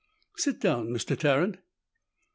"Sit 0.35 0.59
down, 0.59 0.87
Mr. 0.89 1.15
Tarrant." 1.15 1.57
Mr. 1.57 1.61